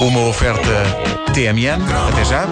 [0.00, 0.62] Uma oferta
[1.34, 1.82] TMN.
[2.08, 2.46] Até já.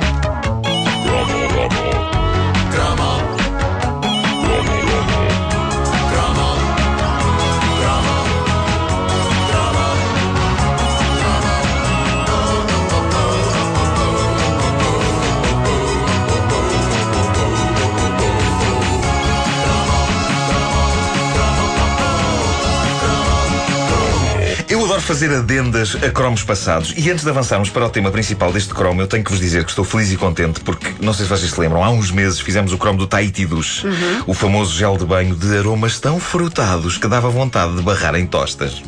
[25.07, 26.93] Fazer adendas a cromos passados.
[26.97, 29.63] E antes de avançarmos para o tema principal deste cromo, eu tenho que vos dizer
[29.63, 32.41] que estou feliz e contente porque, não sei se vocês se lembram, há uns meses
[32.41, 33.87] fizemos o cromo do Tahiti Duche,
[34.27, 38.27] o famoso gel de banho de aromas tão frutados que dava vontade de barrar em
[38.27, 38.83] tostas.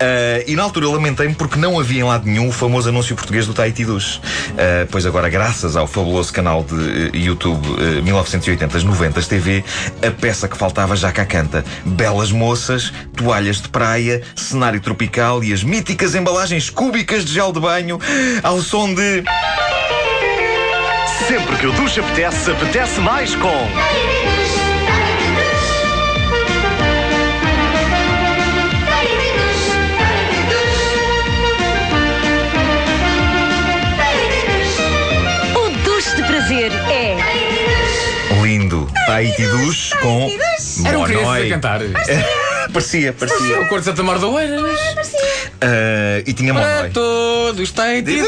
[0.00, 3.46] Ah, e na altura lamentei-me porque não havia em lado nenhum o famoso anúncio português
[3.46, 4.20] do Tahiti Duche.
[4.58, 9.64] Ah, pois agora, graças ao fabuloso canal de eh, YouTube eh, 1980-90 TV,
[10.06, 11.64] a peça que faltava já cá canta.
[11.84, 17.60] Belas moças, toalhas de praia, cenário tropical e as míticas embalagens cúbicas de gel de
[17.60, 17.98] banho
[18.42, 19.22] ao som de.
[21.28, 24.41] Sempre que o duche apetece, apetece mais com.
[39.12, 40.30] Tahiti Duche com.
[40.86, 41.48] Era um criança a Monoi.
[41.50, 41.80] cantar.
[42.72, 43.60] Parecia, parecia.
[43.60, 44.62] O Corte de Santa Mar do Oeiras.
[45.60, 46.90] Ah, e tinha Para Monoi.
[46.90, 48.22] todos, está em ti.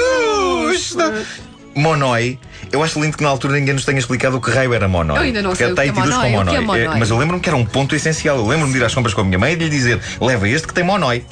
[1.75, 2.39] Monoi.
[2.71, 5.17] Eu acho lindo que na altura ninguém nos tenha explicado o que raio era Monoi.
[5.17, 6.83] Eu ainda não Porque sei o que é Tahiti Monoi, com que é Monoi.
[6.85, 6.99] Monoi?
[6.99, 8.37] mas eu lembro-me que era um ponto essencial.
[8.37, 10.47] Eu lembro-me de ir às compras com a minha mãe e de lhe dizer: leva
[10.49, 11.25] este que tem Monoi.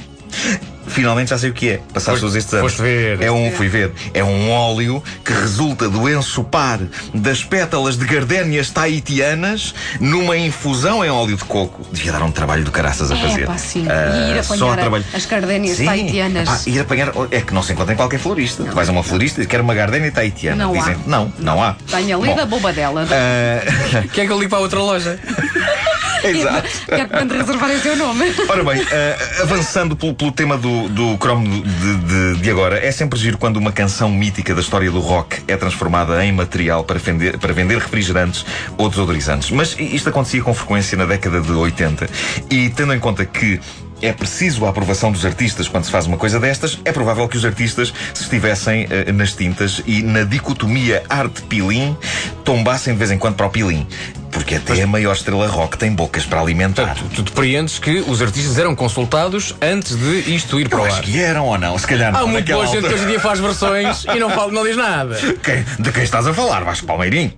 [0.86, 2.72] Finalmente já sei o que é, passados Foste- todos estes anos.
[2.72, 3.22] foste ver.
[3.22, 3.92] É um, fui ver.
[4.12, 6.80] É um óleo que resulta do ensopar
[7.14, 11.86] das pétalas de gardénias tahitianas numa infusão em óleo de coco.
[11.92, 13.42] Devia dar um trabalho do caraças a fazer.
[13.42, 13.86] É, pá, sim.
[13.88, 15.84] Ah, E ir só apanhar a- trabalho- as gardénias Sim.
[15.86, 16.48] tahitianas.
[16.66, 17.12] Epá, ir apanhar.
[17.30, 18.64] É que não se encontra em qualquer florista.
[18.64, 20.56] Tu vais a uma florista e quer uma gardénia tahitiana.
[20.64, 20.78] Não há.
[20.78, 21.76] Dizem, não, não há.
[21.90, 23.06] Tenho ali Bom, da bobadela.
[23.10, 25.18] ah, Quem é que eu ligo para a outra loja?
[26.28, 26.68] Exato.
[26.86, 28.24] Quero quando reservarem o seu nome.
[28.48, 31.96] Ora bem, ah, avançando pelo, pelo tema do, do cromo de,
[32.34, 35.56] de- de agora, é sempre giro quando uma canção mítica da história do rock é
[35.56, 38.44] transformada em material para vender, para vender refrigerantes
[38.76, 39.50] ou desodorizantes.
[39.50, 42.08] Mas isto acontecia com frequência na década de 80
[42.50, 43.60] e tendo em conta que
[44.00, 47.36] é preciso a aprovação dos artistas quando se faz uma coisa destas, é provável que
[47.36, 51.96] os artistas se estivessem eh, nas tintas e na dicotomia arte-pilim
[52.44, 53.86] tombassem de vez em quando para o pilim.
[54.32, 56.94] Porque até a maior estrela rock tem bocas para alimentar.
[56.96, 60.96] Tu, tu depreendes que os artistas eram consultados antes de isto ir para o acho
[60.96, 61.02] ar.
[61.02, 62.28] que eram ou não, se calhar Há não.
[62.28, 64.76] muito naquela boa gente que hoje em dia faz versões e não, fala, não diz
[64.76, 65.14] nada.
[65.44, 67.32] Quem- de quem estás a falar, Vasco Palmeirinho?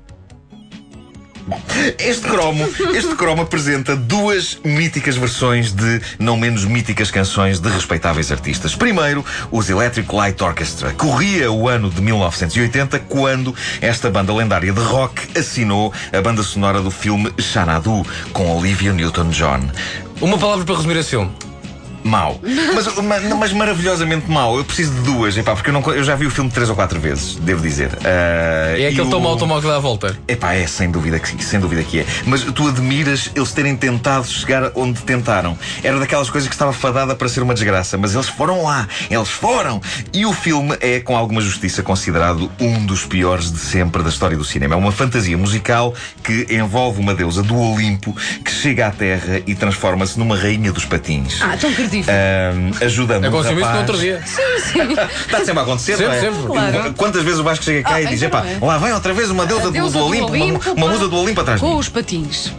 [1.99, 8.32] Este cromo, este cromo apresenta duas míticas versões de não menos míticas canções de respeitáveis
[8.32, 8.75] artistas.
[8.75, 10.93] Primeiro, os Electric Light Orchestra.
[10.94, 16.81] Corria o ano de 1980 quando esta banda lendária de rock assinou a banda sonora
[16.81, 19.71] do filme Xanadu com Olivia Newton-John.
[20.21, 21.31] Uma palavra para resumir esse filme.
[22.04, 22.38] Mau.
[22.75, 24.59] Mas, ma- mas maravilhosamente mau.
[24.59, 26.76] Eu preciso de duas, epá, porque eu, não, eu já vi o filme três ou
[26.76, 27.91] quatro vezes, devo dizer.
[28.04, 30.16] Ah, É aquele o- tão automóvel que dá a volta.
[30.28, 32.06] Epá, é sem dúvida que sem dúvida que é.
[32.26, 35.56] Mas tu admiras eles terem tentado chegar onde tentaram.
[35.82, 39.28] Era daquelas coisas que estava fadada para ser uma desgraça, mas eles foram lá, eles
[39.31, 39.81] foram.
[40.12, 44.37] E o filme é, com alguma justiça, considerado um dos piores de sempre da história
[44.37, 44.75] do cinema.
[44.75, 48.14] É uma fantasia musical que envolve uma deusa do Olimpo
[48.44, 51.41] que chega à Terra e transforma-se numa rainha dos patins.
[51.41, 51.72] Ah, tão
[52.84, 53.81] ajudando um Aconteceu isso no rapaz.
[53.88, 54.22] outro dia.
[54.25, 56.21] Está sempre a acontecer, Sempre, não é?
[56.21, 56.47] sempre.
[56.47, 56.94] Claro.
[56.94, 58.59] Quantas vezes o Vasco chega cá Ah, e diz: então epá, é.
[58.65, 60.93] lá vem outra vez uma deusa, A do, deusa do Olimpo, uma, Olimpo, uma pá,
[60.93, 62.53] musa do Olimpo atrás de Com os patins.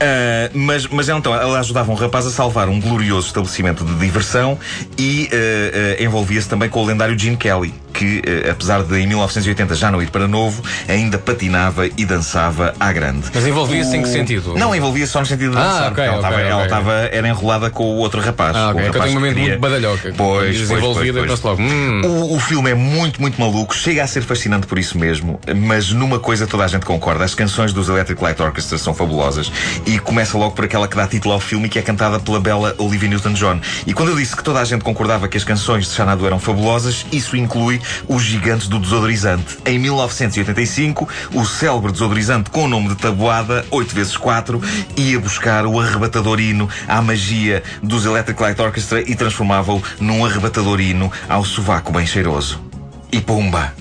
[0.00, 4.58] Ah, mas, mas então, ela ajudava um rapaz a salvar um glorioso estabelecimento de diversão
[4.96, 9.06] e ah, ah, envolvia-se também com o lendário Gene Kelly, que, ah, apesar de em
[9.06, 13.26] 1980 já não ir para novo, ainda patinava e dançava à grande.
[13.34, 14.54] Mas envolvia-se em que O- sentido?
[14.56, 15.82] Não, envolvia-se só no sentido de Ah, dançar.
[15.82, 16.50] ok, porque ela ok, estava, ok.
[16.50, 18.56] ela estava, era enrolada com o outro rapaz.
[18.56, 18.80] Ah, o ok.
[18.80, 20.14] É que eu rapaz tenho um momento queria- muito badalhoca.
[20.16, 21.40] Pois, Dizes pois, pois, pois.
[21.42, 21.62] logo.
[21.62, 22.00] Hum.
[22.04, 25.90] O, o filme é muito, muito maluco, chega a ser fascinante por isso mesmo, mas
[25.92, 29.50] numa coisa toda a gente concorda: as canções dos Electric Light Orchestra são fabulosas
[29.86, 32.38] e começa logo por aquela que dá título ao filme e que é cantada pela
[32.40, 33.60] bela Olivia Newton-John.
[33.86, 36.38] E quando eu disse que toda a gente concordava que as canções de Xanadu eram
[36.38, 39.58] fabulosas, isso inclui os gigantes do desodorizante.
[39.64, 44.62] Em 1985, o célebre desodorizante com o nome de Tabuada, 8x4,
[44.96, 50.80] ia buscar o arrebatador hino à magia dos Electric Light Orchestra e transformava-o num arrebatador
[50.80, 52.60] hino ao sovaco bem cheiroso.
[53.10, 53.72] E pumba!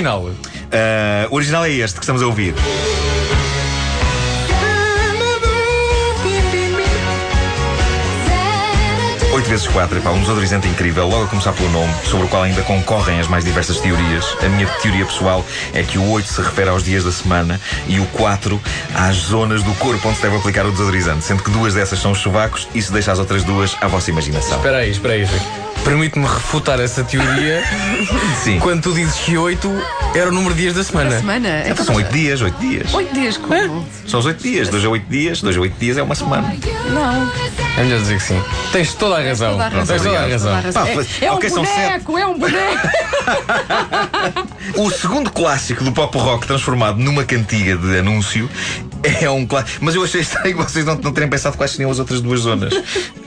[0.00, 0.30] Original.
[0.72, 2.54] Ah, o original é este que estamos a ouvir.
[9.32, 12.42] Oito vezes quatro, epá, um desodorizante incrível, logo a começar pelo nome, sobre o qual
[12.42, 14.24] ainda concorrem as mais diversas teorias.
[14.42, 18.00] A minha teoria pessoal é que o 8 se refere aos dias da semana e
[18.00, 18.60] o 4
[18.94, 22.10] às zonas do corpo onde se deve aplicar o desodorizante, sendo que duas dessas são
[22.12, 24.56] os sovacos e se deixa as outras duas à vossa imaginação.
[24.56, 25.24] Espera aí, espera aí.
[25.24, 25.69] Rui.
[25.84, 27.62] Permite-me refutar essa teoria
[28.42, 28.58] Sim.
[28.60, 29.68] quando tu dizes que 8
[30.14, 31.18] era o número de dias da semana.
[31.18, 31.64] Semana?
[31.66, 32.92] Então são oito dias, oito dias.
[32.94, 33.86] Oito dias como?
[34.06, 36.54] São os oito dias, dois a oito dias, dois a oito dias é uma semana.
[36.92, 37.32] Não.
[37.78, 38.42] É melhor dizer que sim.
[38.72, 39.52] Tens toda a razão.
[39.52, 39.96] Toda a razão.
[39.96, 40.72] Tens toda a razão.
[40.72, 42.88] Pá, É, é um ok, são boneco, é um boneco.
[44.76, 48.48] O segundo clássico do pop rock transformado numa cantiga de anúncio
[49.02, 49.84] é um clássico.
[49.84, 52.72] Mas eu achei estranho vocês não, não terem pensado quais seriam as outras duas zonas,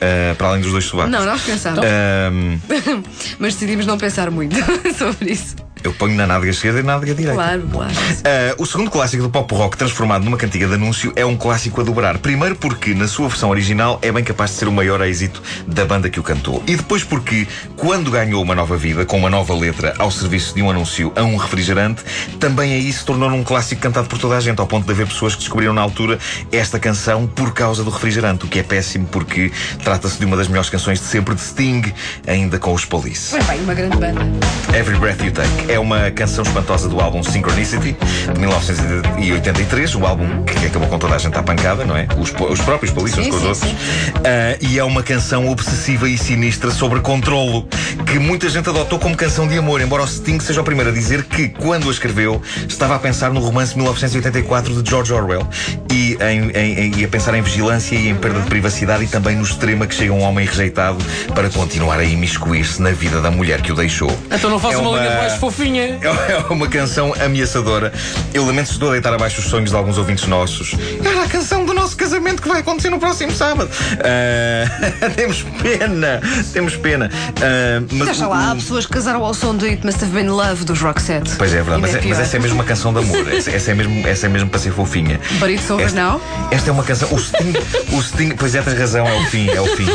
[0.02, 1.12] ah, para além dos dois sovacos.
[1.12, 1.80] Não, nós pensámos.
[1.80, 2.60] Ahm,
[3.40, 4.56] Mas decidimos não pensar muito
[4.98, 5.56] sobre isso.
[5.84, 7.36] Eu ponho na nádega esquerda e na nádega direita.
[7.36, 7.94] Claro, claro.
[8.24, 11.82] Ah, o segundo clássico do pop rock transformado numa cantiga de anúncio é um clássico
[11.82, 12.18] a dobrar.
[12.18, 15.86] Primeiro porque, na sua versão original, é bem capaz de ser o maior êxito da
[15.86, 16.64] banda que o cantou.
[16.68, 20.62] E depois porque, quando ganhou uma nova vida, com uma nova letra ao serviço de
[20.62, 22.04] um anúncio a um refrigerante,
[22.40, 25.08] também aí se tornou num clássico cantado por toda a gente, ao ponto de haver
[25.08, 26.18] pessoas que descobriram na altura
[26.52, 29.52] esta canção por causa do refrigerante, o que é péssimo porque
[29.84, 31.94] trata-se de uma das melhores canções de sempre de Sting,
[32.28, 33.36] ainda com os Police.
[33.36, 34.22] Mas bem, uma grande banda.
[34.74, 37.96] Every Breath You Take é uma canção espantosa do álbum Synchronicity
[38.34, 42.08] de 1983, o álbum que acabou com toda a gente à pancada, não é?
[42.18, 44.22] Os, os próprios polícias uns Sim, com os sim, outros.
[44.24, 47.68] Ah, e é uma canção obsessiva e sinistra sobre controlo
[48.06, 50.94] que muita gente adotou como canção de amor, embora o Sting seja o primeiro a
[50.94, 55.48] dizer que, quando a escreveu, estava a pensar no romance 1984 de George Orwell
[55.92, 59.08] e, em- em- em- e a pensar em vigilância e em perda de privacidade e
[59.08, 60.98] também no extremo que chega um homem rejeitado
[61.34, 64.16] para continuar a imiscuir-se na vida da mulher que o deixou.
[64.32, 65.63] Então não faça É uma, uma- linha mais fofinha.
[65.64, 67.94] É uma canção ameaçadora.
[68.34, 70.74] Eu lamento se estou a deitar abaixo os sonhos de alguns ouvintes nossos.
[71.04, 73.70] Era a canção do nosso casamento que vai acontecer no próximo sábado.
[74.00, 76.22] Ah, temos pena,
[76.52, 77.10] temos pena.
[77.42, 80.28] Ah, mas Deixa lá, há pessoas que casaram ao som do It Must Have Been
[80.30, 81.32] Love dos Roxette.
[81.38, 83.34] Pois é, é verdade, mas, Ainda é- mas essa é mesmo uma canção de amor.
[83.34, 85.20] Essa, essa é, mesmo, essa é mesmo para ser fofinha.
[85.40, 86.22] But it's over esta, now?
[86.52, 87.08] Esta é uma canção.
[87.14, 87.54] O Sting,
[87.94, 89.88] o Sting, pois é, tens razão, é o fim, é o fim.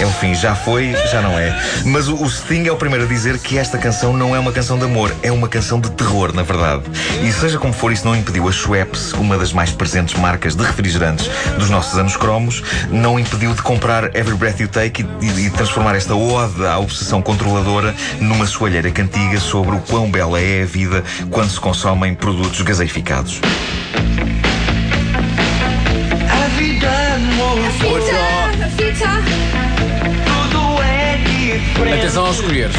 [0.00, 1.56] É o fim, já foi, já não é.
[1.84, 4.50] Mas o, o Sting é o primeiro a dizer que esta canção não é uma
[4.52, 6.82] canção de amor, é uma canção de terror, na verdade.
[7.22, 10.62] E seja como for, isso não impediu a Schweppes, uma das mais presentes marcas de
[10.64, 11.28] refrigerantes
[11.58, 15.50] dos nossos anos cromos, não impediu de comprar Every Breath You Take e, e- e
[15.50, 20.66] transformar esta ode à obsessão controladora numa soalheira cantiga sobre o quão bela é a
[20.66, 23.40] vida quando se consomem produtos gaseificados.
[31.86, 31.94] É.
[31.98, 32.70] Atenção ao escolher.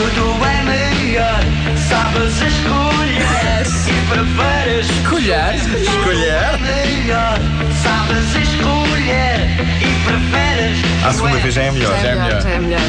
[0.00, 1.40] Tudo é melhor.
[1.76, 4.86] Sabes escolher e preferes.
[5.06, 5.54] Colhar.
[5.54, 6.58] Escolher?
[6.58, 7.38] Melhor.
[7.82, 11.04] Sabes escolher e preferes.
[11.04, 12.00] À segunda vez já é melhor.
[12.00, 12.80] Já é melhor, já é melhor.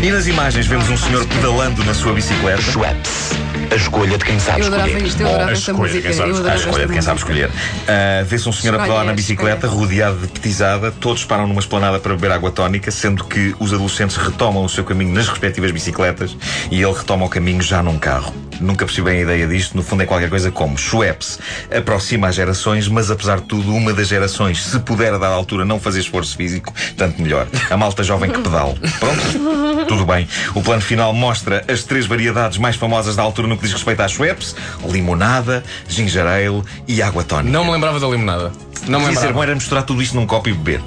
[0.00, 2.62] E nas imagens vemos um senhor pedalando na sua bicicleta.
[2.62, 3.43] Schweppes.
[3.74, 5.02] A escolha de quem sabe Eu escolher.
[5.02, 6.02] isto, eu adorava a escolha de música.
[6.02, 7.50] quem sabe, eu a escolha de quem sabe escolher.
[7.88, 11.98] Ah, Vê-se um senhor a pedalar na bicicleta, rodeado de petizada, todos param numa esplanada
[11.98, 16.36] para beber água tónica, sendo que os adolescentes retomam o seu caminho nas respectivas bicicletas
[16.70, 18.32] e ele retoma o caminho já num carro.
[18.60, 21.38] Nunca percebi bem a ideia disto, no fundo é qualquer coisa como Schweppes
[21.76, 25.64] aproxima as gerações, mas apesar de tudo, uma das gerações, se puder a dada altura
[25.64, 27.46] não fazer esforço físico, tanto melhor.
[27.70, 28.74] A malta jovem que pedala.
[28.98, 29.86] Pronto?
[29.86, 30.28] Tudo bem.
[30.54, 34.00] O plano final mostra as três variedades mais famosas da altura no que diz respeito
[34.00, 34.54] às Schweppes:
[34.88, 37.50] limonada, ginger ale e água tónica.
[37.50, 38.52] Não me lembrava da limonada.
[38.86, 39.42] Não me ser bom lembrava.
[39.44, 40.80] era misturar tudo isto num copo e beber.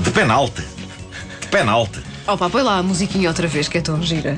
[0.00, 0.62] De penalti.
[1.40, 2.00] De penalti.
[2.26, 4.36] Opa, põe lá a musiquinha outra vez, que é tão gira.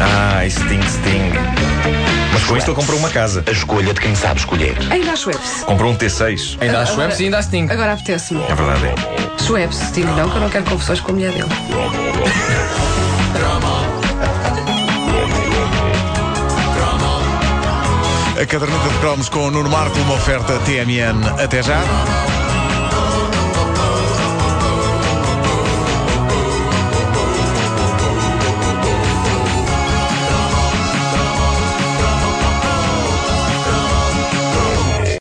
[0.00, 1.32] Ah, Sting, Sting.
[2.32, 3.42] Mas com isto ele comprou uma casa.
[3.46, 4.76] A escolha de quem sabe escolher.
[4.90, 5.62] Ainda há Schweppes.
[5.64, 6.58] Comprou um T6.
[6.60, 7.68] Ainda há Schweppes e ainda há Sting.
[7.70, 8.42] Agora apetece-me.
[8.42, 9.42] É verdade, é.
[9.42, 11.48] Schweppes, Sting não, que eu não quero confusões com a mulher dele.
[18.40, 21.42] A caderneta de cromos com o Nuno Marco, uma oferta TMN.
[21.42, 21.80] Até já.